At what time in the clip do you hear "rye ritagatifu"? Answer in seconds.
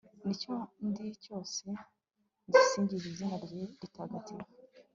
3.45-4.49